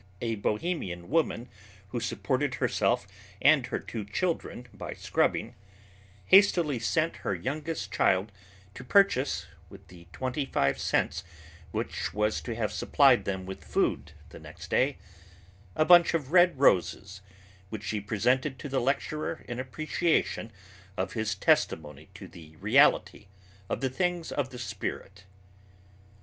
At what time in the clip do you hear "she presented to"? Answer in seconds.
17.83-18.67